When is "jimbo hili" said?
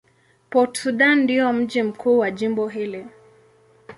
2.31-3.07